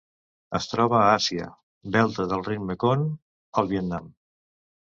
[0.59, 1.49] Es troba a Àsia:
[1.97, 3.07] delta del riu Mekong
[3.63, 4.13] al Vietnam.